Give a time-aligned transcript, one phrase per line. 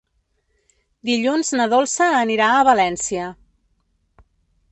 [1.09, 3.27] Dilluns na Dolça anirà a València.